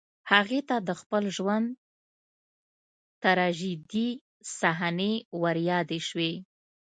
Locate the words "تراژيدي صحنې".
3.23-5.13